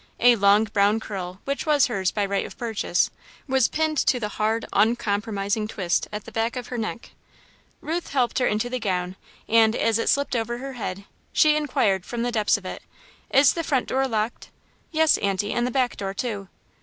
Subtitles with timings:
[0.19, 3.11] A long brown curl, which was hers by right of purchase,
[3.47, 7.11] was pinned to the hard, uncompromising twist at the back of her neck.
[7.81, 9.15] Ruth helped her into the gown
[9.47, 12.81] and, as it slipped over her head, she inquired, from the depths of it:
[13.29, 14.49] "Is the front door locked?"
[14.89, 16.47] "Yes, Aunty, and the back door too."